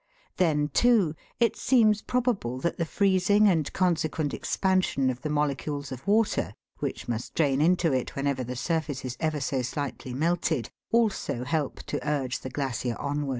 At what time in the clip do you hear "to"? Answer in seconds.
11.83-11.99